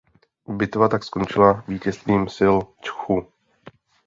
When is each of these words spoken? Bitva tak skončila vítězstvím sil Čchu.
Bitva 0.47 0.87
tak 0.89 1.03
skončila 1.03 1.63
vítězstvím 1.67 2.29
sil 2.37 2.55
Čchu. 2.81 3.27